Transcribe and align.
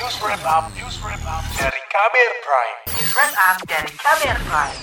News 0.00 0.16
Wrap 0.24 0.40
Up, 0.48 0.64
News 0.72 0.96
Wrap 1.04 1.20
Up 1.28 1.44
dari 1.60 1.76
Kamer 1.92 2.32
Prime. 2.40 2.76
News 2.88 3.12
Wrap 3.12 3.32
Up 3.36 3.56
dari 3.68 3.92
Kamer 4.00 4.38
Prime. 4.48 4.78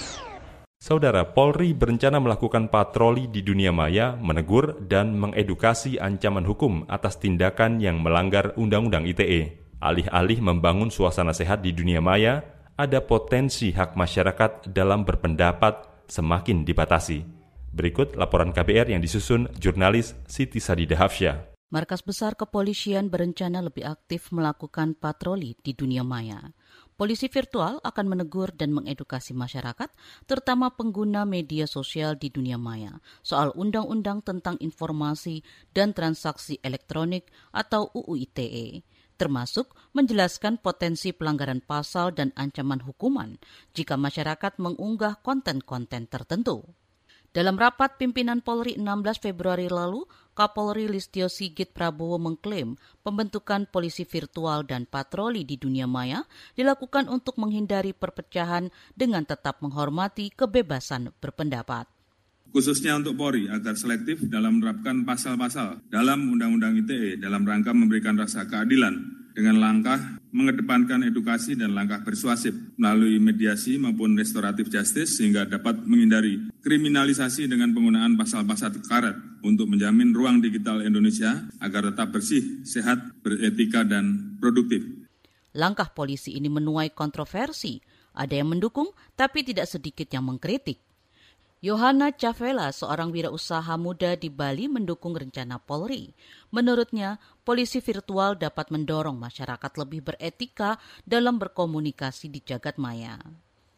Saudara 0.78 1.26
Polri 1.26 1.74
berencana 1.74 2.22
melakukan 2.22 2.70
patroli 2.70 3.26
di 3.26 3.42
dunia 3.42 3.74
maya, 3.74 4.14
menegur 4.14 4.78
dan 4.78 5.18
mengedukasi 5.18 5.98
ancaman 5.98 6.46
hukum 6.46 6.86
atas 6.86 7.18
tindakan 7.18 7.82
yang 7.82 7.98
melanggar 7.98 8.54
Undang-Undang 8.62 9.10
ITE. 9.10 9.58
Alih-alih 9.82 10.38
membangun 10.38 10.94
suasana 10.94 11.34
sehat 11.34 11.66
di 11.66 11.74
dunia 11.74 11.98
maya, 11.98 12.46
ada 12.78 13.02
potensi 13.02 13.74
hak 13.74 13.98
masyarakat 13.98 14.70
dalam 14.70 15.02
berpendapat 15.02 16.06
semakin 16.06 16.62
dibatasi. 16.62 17.26
Berikut 17.74 18.14
laporan 18.14 18.54
KBR 18.54 18.94
yang 18.94 19.02
disusun 19.02 19.50
jurnalis 19.58 20.14
Siti 20.30 20.62
Sadida 20.62 20.94
Hafsyah. 20.94 21.57
Markas 21.68 22.00
Besar 22.00 22.40
Kepolisian 22.40 23.12
berencana 23.12 23.60
lebih 23.60 23.84
aktif 23.84 24.32
melakukan 24.32 24.96
patroli 24.96 25.60
di 25.60 25.76
dunia 25.76 26.00
maya. 26.00 26.56
Polisi 26.96 27.28
virtual 27.28 27.84
akan 27.84 28.06
menegur 28.08 28.56
dan 28.56 28.72
mengedukasi 28.72 29.36
masyarakat, 29.36 29.92
terutama 30.24 30.72
pengguna 30.72 31.28
media 31.28 31.68
sosial 31.68 32.16
di 32.16 32.32
dunia 32.32 32.56
maya, 32.56 33.04
soal 33.20 33.52
undang-undang 33.52 34.24
tentang 34.24 34.56
informasi 34.64 35.44
dan 35.76 35.92
transaksi 35.92 36.56
elektronik 36.64 37.28
atau 37.52 37.92
UU 37.92 38.16
ITE, 38.16 38.88
termasuk 39.20 39.76
menjelaskan 39.92 40.64
potensi 40.64 41.12
pelanggaran 41.12 41.60
pasal 41.60 42.16
dan 42.16 42.32
ancaman 42.40 42.80
hukuman 42.80 43.36
jika 43.76 44.00
masyarakat 44.00 44.56
mengunggah 44.56 45.20
konten-konten 45.20 46.08
tertentu. 46.08 46.64
Dalam 47.36 47.60
rapat 47.60 48.02
pimpinan 48.02 48.42
Polri 48.42 48.80
16 48.80 49.20
Februari 49.22 49.70
lalu, 49.70 50.08
Kapolri 50.38 50.86
Listio 50.86 51.34
Sigit 51.34 51.74
Prabowo 51.74 52.22
mengklaim 52.22 52.78
pembentukan 53.02 53.66
polisi 53.66 54.06
virtual 54.06 54.70
dan 54.70 54.86
patroli 54.86 55.42
di 55.42 55.58
dunia 55.58 55.90
maya 55.90 56.22
dilakukan 56.54 57.10
untuk 57.10 57.42
menghindari 57.42 57.90
perpecahan 57.90 58.70
dengan 58.94 59.26
tetap 59.26 59.58
menghormati 59.66 60.30
kebebasan 60.30 61.10
berpendapat. 61.18 61.90
Khususnya 62.54 63.02
untuk 63.02 63.18
Polri 63.18 63.50
agar 63.50 63.74
selektif 63.74 64.22
dalam 64.30 64.62
menerapkan 64.62 65.02
pasal-pasal 65.04 65.82
dalam 65.90 66.30
Undang-Undang 66.30 66.86
ITE 66.86 67.18
dalam 67.18 67.42
rangka 67.42 67.74
memberikan 67.74 68.14
rasa 68.14 68.46
keadilan 68.46 68.94
dengan 69.34 69.58
langkah 69.58 70.17
mengedepankan 70.38 71.02
edukasi 71.10 71.58
dan 71.58 71.74
langkah 71.74 72.06
persuasif 72.06 72.54
melalui 72.78 73.18
mediasi 73.18 73.82
maupun 73.82 74.14
restoratif 74.14 74.70
justice 74.70 75.18
sehingga 75.18 75.50
dapat 75.50 75.82
menghindari 75.82 76.38
kriminalisasi 76.62 77.50
dengan 77.50 77.74
penggunaan 77.74 78.14
pasal-pasal 78.14 78.78
karet 78.86 79.18
untuk 79.42 79.66
menjamin 79.66 80.14
ruang 80.14 80.38
digital 80.38 80.86
Indonesia 80.86 81.50
agar 81.58 81.90
tetap 81.90 82.14
bersih, 82.14 82.62
sehat, 82.62 83.02
beretika, 83.26 83.82
dan 83.82 84.38
produktif. 84.38 84.86
Langkah 85.58 85.90
polisi 85.90 86.38
ini 86.38 86.54
menuai 86.54 86.94
kontroversi. 86.94 87.82
Ada 88.14 88.38
yang 88.38 88.54
mendukung, 88.54 88.94
tapi 89.18 89.42
tidak 89.42 89.66
sedikit 89.66 90.06
yang 90.14 90.30
mengkritik. 90.30 90.87
Yohana 91.58 92.14
Cavela, 92.14 92.70
seorang 92.70 93.10
wirausaha 93.10 93.74
muda 93.82 94.14
di 94.14 94.30
Bali 94.30 94.70
mendukung 94.70 95.18
rencana 95.18 95.58
Polri. 95.58 96.14
Menurutnya, 96.54 97.18
polisi 97.42 97.82
virtual 97.82 98.38
dapat 98.38 98.70
mendorong 98.70 99.18
masyarakat 99.18 99.72
lebih 99.82 100.06
beretika 100.06 100.78
dalam 101.02 101.42
berkomunikasi 101.42 102.30
di 102.30 102.46
jagat 102.46 102.78
maya. 102.78 103.18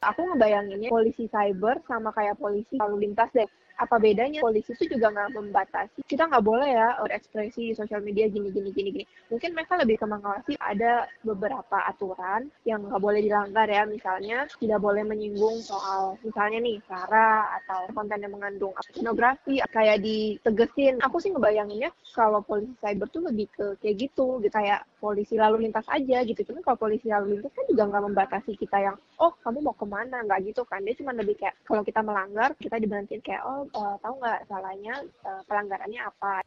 Aku 0.04 0.28
ngebayanginnya 0.28 0.92
polisi 0.92 1.32
cyber 1.32 1.80
sama 1.88 2.12
kayak 2.12 2.36
polisi 2.36 2.76
lalu 2.76 3.08
lintas 3.08 3.32
deh 3.32 3.48
apa 3.80 3.96
bedanya? 3.96 4.44
Polisi 4.44 4.76
itu 4.76 5.00
juga 5.00 5.08
nggak 5.10 5.32
membatasi. 5.40 6.00
Kita 6.04 6.28
nggak 6.28 6.44
boleh 6.44 6.70
ya 6.70 7.00
berekspresi 7.00 7.72
di 7.72 7.74
sosial 7.74 8.04
media 8.04 8.28
gini 8.28 8.52
gini 8.52 8.70
gini 8.76 8.90
gini. 8.92 9.06
Mungkin 9.32 9.56
mereka 9.56 9.80
lebih 9.80 9.96
ke 9.96 10.06
mengawasi 10.06 10.54
ada 10.60 11.08
beberapa 11.24 11.80
aturan 11.88 12.52
yang 12.68 12.84
nggak 12.84 13.00
boleh 13.00 13.24
dilanggar 13.24 13.72
ya. 13.72 13.88
Misalnya 13.88 14.46
tidak 14.60 14.80
boleh 14.84 15.08
menyinggung 15.08 15.64
soal 15.64 16.20
misalnya 16.22 16.60
nih 16.60 16.78
sara 16.84 17.58
atau 17.64 17.88
konten 17.96 18.20
yang 18.20 18.36
mengandung 18.36 18.76
pornografi 18.76 19.64
kayak 19.72 20.04
ditegesin. 20.04 21.00
Aku 21.00 21.24
sih 21.24 21.32
ngebayanginnya 21.32 21.96
kalau 22.12 22.44
polisi 22.44 22.76
cyber 22.84 23.08
tuh 23.08 23.24
lebih 23.24 23.48
ke 23.56 23.80
kayak 23.80 23.96
gitu 24.10 24.44
gitu 24.44 24.52
kayak 24.52 24.84
polisi 25.00 25.40
lalu 25.40 25.66
lintas 25.66 25.88
aja 25.88 26.22
gitu 26.28 26.44
cuman 26.52 26.62
kalau 26.62 26.78
polisi 26.78 27.08
lalu 27.08 27.40
lintas 27.40 27.56
kan 27.56 27.66
juga 27.72 27.84
nggak 27.88 28.04
membatasi 28.12 28.52
kita 28.60 28.78
yang 28.78 28.96
oh 29.24 29.32
kamu 29.42 29.64
mau 29.64 29.76
ke 29.76 29.88
mana 29.88 30.22
nggak 30.28 30.52
gitu 30.52 30.62
kan 30.68 30.84
dia 30.84 30.94
cuma 31.00 31.16
lebih 31.16 31.40
kayak 31.40 31.56
kalau 31.64 31.82
kita 31.82 32.04
melanggar 32.04 32.52
kita 32.60 32.76
diberhentiin 32.76 33.24
kayak 33.24 33.42
oh 33.48 33.66
uh, 33.74 33.96
tahu 34.04 34.20
nggak 34.20 34.46
salahnya 34.52 34.96
uh, 35.24 35.42
pelanggarannya 35.48 36.02
apa. 36.04 36.44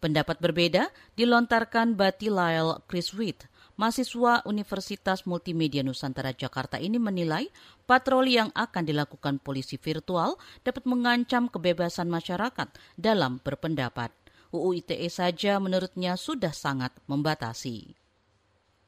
Pendapat 0.00 0.40
berbeda 0.40 0.88
dilontarkan 1.12 1.92
Batilael 1.92 2.80
Chriswit, 2.88 3.44
mahasiswa 3.76 4.40
Universitas 4.48 5.28
Multimedia 5.28 5.84
Nusantara 5.84 6.32
Jakarta 6.32 6.80
ini 6.80 6.96
menilai 6.96 7.52
patroli 7.84 8.40
yang 8.40 8.48
akan 8.56 8.88
dilakukan 8.88 9.44
polisi 9.44 9.76
virtual 9.76 10.40
dapat 10.64 10.88
mengancam 10.88 11.52
kebebasan 11.52 12.08
masyarakat 12.08 12.72
dalam 12.96 13.44
berpendapat. 13.44 14.19
UU 14.50 14.82
ITE 14.82 15.06
saja 15.06 15.62
menurutnya 15.62 16.18
sudah 16.18 16.50
sangat 16.50 16.90
membatasi 17.06 17.99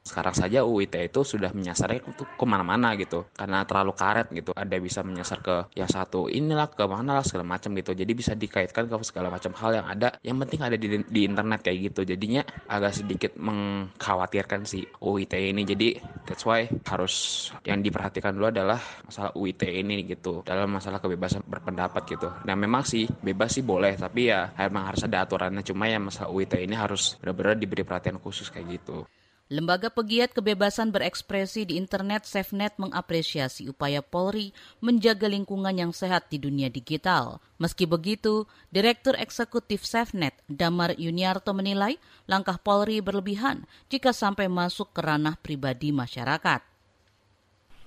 sekarang 0.03 0.35
saja 0.35 0.67
UU 0.67 0.83
ITE 0.83 1.07
itu 1.07 1.23
sudah 1.23 1.55
menyasarnya 1.55 2.03
itu 2.03 2.27
ke 2.27 2.45
mana-mana 2.45 2.91
gitu 2.99 3.23
karena 3.31 3.63
terlalu 3.63 3.95
karet 3.95 4.27
gitu. 4.35 4.51
Ada 4.51 4.75
bisa 4.83 4.99
menyasar 4.99 5.39
ke 5.39 5.71
yang 5.79 5.87
satu 5.87 6.27
inilah 6.27 6.67
ke 6.67 6.83
mana 6.83 7.15
lah 7.15 7.23
segala 7.23 7.55
macam 7.55 7.71
gitu. 7.79 7.95
Jadi 7.95 8.11
bisa 8.11 8.35
dikaitkan 8.35 8.91
ke 8.91 8.95
segala 9.07 9.31
macam 9.31 9.55
hal 9.55 9.71
yang 9.79 9.87
ada. 9.87 10.19
Yang 10.19 10.37
penting 10.43 10.59
ada 10.59 10.75
di, 10.75 10.87
di 11.07 11.21
internet 11.23 11.63
kayak 11.63 11.77
gitu. 11.87 12.03
Jadinya 12.03 12.43
agak 12.67 12.99
sedikit 12.99 13.31
mengkhawatirkan 13.39 14.67
si 14.67 14.83
UU 14.99 15.23
ITE 15.23 15.55
ini. 15.55 15.63
Jadi 15.63 15.87
that's 16.27 16.43
why 16.43 16.67
harus 16.67 17.47
yang 17.63 17.79
diperhatikan 17.79 18.35
dulu 18.35 18.51
adalah 18.51 18.83
masalah 19.07 19.31
UU 19.39 19.55
ITE 19.55 19.71
ini 19.87 20.03
gitu. 20.03 20.43
Dalam 20.43 20.67
masalah 20.67 20.99
kebebasan 20.99 21.47
berpendapat 21.47 22.03
gitu. 22.11 22.27
Nah 22.43 22.59
memang 22.59 22.83
sih 22.83 23.07
bebas 23.07 23.55
sih 23.55 23.63
boleh 23.63 23.95
tapi 23.95 24.27
ya 24.27 24.51
emang 24.59 24.83
harus 24.91 25.07
ada 25.07 25.23
aturannya. 25.23 25.63
Cuma 25.63 25.87
ya 25.87 25.95
masalah 25.95 26.27
UU 26.27 26.43
ITE 26.43 26.67
ini 26.67 26.75
harus 26.75 27.15
benar-benar 27.23 27.55
diberi 27.55 27.87
perhatian 27.87 28.19
khusus 28.19 28.51
kayak 28.51 28.83
gitu 28.83 29.07
Lembaga 29.53 29.93
Pegiat 29.93 30.33
Kebebasan 30.33 30.89
Berekspresi 30.89 31.69
di 31.69 31.77
Internet 31.77 32.25
SafeNet 32.25 32.73
mengapresiasi 32.81 33.69
upaya 33.69 34.01
Polri 34.01 34.49
menjaga 34.81 35.29
lingkungan 35.29 35.77
yang 35.77 35.93
sehat 35.93 36.25
di 36.33 36.41
dunia 36.41 36.73
digital. 36.73 37.37
Meski 37.61 37.85
begitu, 37.85 38.49
Direktur 38.73 39.13
Eksekutif 39.13 39.85
SafeNet 39.85 40.33
Damar 40.49 40.97
Yuniarto 40.97 41.53
menilai 41.53 42.01
langkah 42.25 42.57
Polri 42.57 42.97
berlebihan 42.97 43.69
jika 43.93 44.09
sampai 44.09 44.49
masuk 44.49 44.89
ke 44.89 45.05
ranah 45.05 45.37
pribadi 45.37 45.93
masyarakat 45.93 46.72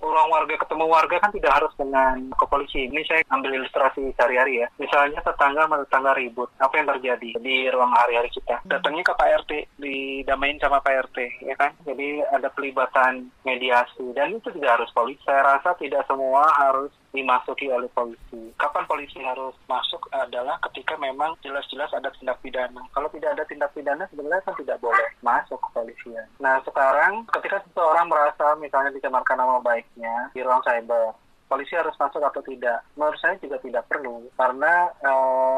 ruang 0.07 0.29
warga 0.31 0.55
ketemu 0.57 0.85
warga 0.87 1.15
kan 1.19 1.31
tidak 1.35 1.53
harus 1.53 1.73
dengan 1.75 2.15
kepolisi. 2.39 2.87
Ini 2.87 3.01
saya 3.07 3.21
ambil 3.31 3.59
ilustrasi 3.59 4.13
sehari-hari 4.15 4.63
ya. 4.63 4.67
Misalnya 4.79 5.19
tetangga 5.21 5.67
sama 5.67 5.83
tetangga 5.83 6.11
ribut, 6.15 6.49
apa 6.57 6.73
yang 6.79 6.87
terjadi 6.95 7.29
di 7.39 7.57
ruang 7.69 7.91
hari-hari 7.93 8.31
kita? 8.31 8.63
Datangnya 8.63 9.03
ke 9.03 9.13
Pak 9.13 9.29
RT, 9.45 9.51
didamain 9.77 10.57
sama 10.57 10.79
Pak 10.79 11.11
RT, 11.11 11.17
ya 11.43 11.55
kan? 11.59 11.71
Jadi 11.83 12.23
ada 12.31 12.47
pelibatan 12.51 13.27
mediasi 13.43 14.05
dan 14.15 14.35
itu 14.35 14.49
tidak 14.55 14.81
harus 14.81 14.89
polisi. 14.95 15.19
Saya 15.27 15.43
rasa 15.43 15.75
tidak 15.77 16.07
semua 16.07 16.47
harus 16.55 16.91
dimasuki 17.17 17.65
oleh 17.71 17.89
polisi. 17.97 18.53
Kapan 18.61 18.85
polisi 18.85 19.17
harus 19.23 19.57
masuk 19.65 20.05
adalah 20.13 20.61
ketika 20.69 20.93
memang 21.01 21.33
jelas-jelas 21.41 21.89
ada 21.95 22.13
tindak 22.13 22.37
pidana. 22.45 22.83
Kalau 22.93 23.09
tidak 23.09 23.33
ada 23.33 23.43
tindak 23.49 23.73
pidana 23.73 24.05
sebenarnya 24.13 24.45
kan 24.45 24.55
tidak 24.59 24.77
boleh 24.77 25.09
masuk 25.25 25.57
ke 25.57 25.69
polisian. 25.73 26.27
Nah 26.37 26.61
sekarang 26.61 27.25
ketika 27.33 27.63
seseorang 27.65 28.05
merasa 28.11 28.53
misalnya 28.61 28.93
dicemarkan 28.93 29.39
nama 29.39 29.57
baiknya 29.97 30.29
di 30.33 30.41
ruang 30.45 30.61
cyber, 30.61 31.17
polisi 31.49 31.73
harus 31.73 31.97
masuk 31.97 32.21
atau 32.21 32.41
tidak? 32.45 32.85
Menurut 32.93 33.17
saya 33.17 33.35
juga 33.41 33.57
tidak 33.57 33.83
perlu 33.89 34.29
karena 34.37 34.93
e, 35.01 35.11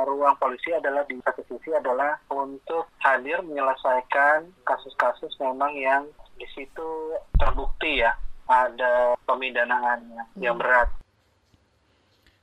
ruang 0.07 0.35
polisi 0.39 0.71
adalah 0.71 1.03
di 1.03 1.19
satu 1.19 1.43
sisi 1.43 1.75
adalah 1.75 2.15
untuk 2.31 2.87
hadir 3.03 3.43
menyelesaikan 3.43 4.47
kasus-kasus 4.63 5.35
memang 5.43 5.75
yang 5.75 6.07
di 6.39 6.47
situ 6.55 7.19
terbukti 7.35 7.99
ya 7.99 8.15
ada 8.47 9.19
pemidanaan 9.27 10.07
yang 10.39 10.55
hmm. 10.55 10.63
berat. 10.63 10.89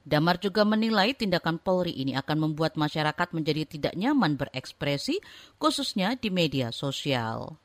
Damar 0.06 0.38
juga 0.38 0.62
menilai 0.62 1.18
tindakan 1.18 1.58
Polri 1.58 1.90
ini 1.90 2.14
akan 2.14 2.46
membuat 2.46 2.78
masyarakat 2.78 3.34
menjadi 3.34 3.66
tidak 3.66 3.94
nyaman 3.98 4.38
berekspresi, 4.38 5.18
khususnya 5.58 6.14
di 6.14 6.30
media 6.30 6.70
sosial. 6.70 7.58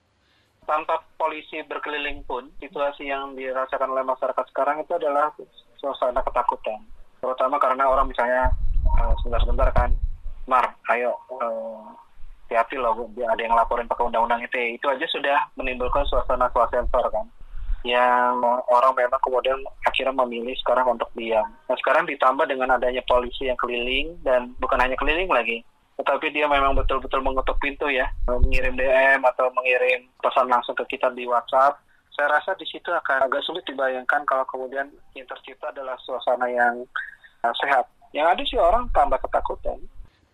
Tanpa 0.62 1.02
polisi 1.18 1.60
berkeliling 1.66 2.22
pun, 2.30 2.48
situasi 2.62 3.10
yang 3.10 3.34
dirasakan 3.34 3.92
oleh 3.92 4.06
masyarakat 4.06 4.46
sekarang 4.54 4.86
itu 4.86 4.94
adalah 4.94 5.34
suasana 5.82 6.22
ketakutan. 6.22 6.80
Terutama 7.18 7.58
karena 7.58 7.90
orang 7.90 8.08
misalnya 8.08 8.54
uh, 9.02 9.14
sebentar-sebentar 9.22 9.74
kan, 9.74 9.90
Mar, 10.46 10.70
ayo 10.94 11.18
uh, 11.34 11.92
hati-hati 12.46 12.78
loh, 12.78 13.10
ada 13.10 13.42
yang 13.42 13.58
laporin 13.58 13.90
pakai 13.90 14.06
undang-undang 14.06 14.44
itu. 14.46 14.78
Itu 14.78 14.86
aja 14.92 15.06
sudah 15.10 15.50
menimbulkan 15.58 16.06
suasana-suasana 16.08 16.84
sensor 16.86 17.06
kan 17.10 17.26
yang 17.82 18.38
orang 18.70 18.94
memang 18.94 19.18
kemudian 19.26 19.58
akhirnya 19.90 20.14
memilih 20.14 20.54
sekarang 20.62 20.86
untuk 20.86 21.10
diam. 21.18 21.50
Nah 21.66 21.78
sekarang 21.82 22.06
ditambah 22.06 22.46
dengan 22.46 22.78
adanya 22.78 23.02
polisi 23.10 23.50
yang 23.50 23.58
keliling 23.58 24.22
dan 24.22 24.54
bukan 24.62 24.78
hanya 24.78 24.94
keliling 24.94 25.30
lagi, 25.30 25.66
tetapi 26.02 26.34
dia 26.34 26.50
memang 26.50 26.74
betul-betul 26.74 27.22
mengetuk 27.22 27.62
pintu 27.62 27.86
ya, 27.86 28.10
mengirim 28.26 28.74
DM 28.74 29.22
atau 29.22 29.54
mengirim 29.54 30.10
pesan 30.18 30.50
langsung 30.50 30.74
ke 30.74 30.98
kita 30.98 31.14
di 31.14 31.30
WhatsApp. 31.30 31.78
Saya 32.18 32.42
rasa 32.42 32.58
di 32.58 32.66
situ 32.66 32.90
akan 32.90 33.30
agak 33.30 33.46
sulit 33.46 33.62
dibayangkan 33.70 34.26
kalau 34.26 34.42
kemudian 34.50 34.90
yang 35.14 35.28
tercipta 35.30 35.70
adalah 35.70 35.94
suasana 36.02 36.50
yang 36.50 36.82
uh, 37.46 37.54
sehat. 37.62 37.86
Yang 38.18 38.28
ada 38.34 38.44
sih 38.50 38.58
orang 38.58 38.90
tambah 38.90 39.22
ketakutan. 39.22 39.78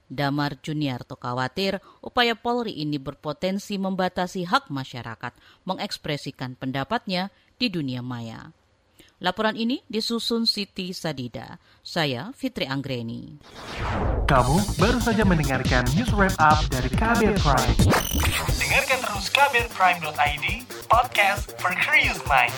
Damar 0.08 0.56
Juniarto 0.64 1.20
khawatir 1.20 1.84
upaya 2.00 2.32
Polri 2.32 2.80
ini 2.80 2.96
berpotensi 2.96 3.76
membatasi 3.76 4.48
hak 4.48 4.72
masyarakat 4.72 5.36
mengekspresikan 5.68 6.56
pendapatnya 6.56 7.28
di 7.60 7.68
dunia 7.68 8.00
maya. 8.00 8.56
Laporan 9.18 9.58
ini 9.58 9.82
disusun 9.90 10.46
Siti 10.46 10.94
Sadida. 10.94 11.58
Saya 11.82 12.30
Fitri 12.38 12.70
Anggreni. 12.70 13.42
Kamu 14.30 14.78
baru 14.78 15.02
saja 15.02 15.26
mendengarkan 15.26 15.90
news 15.98 16.14
wrap 16.14 16.38
up 16.38 16.62
dari 16.70 16.86
Kabel 16.94 17.34
Prime. 17.42 17.78
Dengarkan 18.62 19.00
terus 19.02 19.26
kabelprime.id, 19.34 20.46
podcast 20.86 21.50
for 21.58 21.74
curious 21.82 22.22
mind. 22.30 22.54